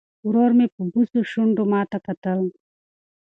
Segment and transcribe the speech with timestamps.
[0.27, 2.39] ورور مې په بوڅو شونډو ماته کتل.